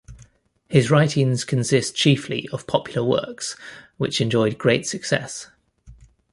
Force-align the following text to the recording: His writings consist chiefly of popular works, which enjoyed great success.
His 0.67 0.89
writings 0.89 1.43
consist 1.45 1.93
chiefly 1.95 2.49
of 2.51 2.65
popular 2.65 3.07
works, 3.07 3.55
which 3.97 4.19
enjoyed 4.19 4.57
great 4.57 4.87
success. 4.87 5.51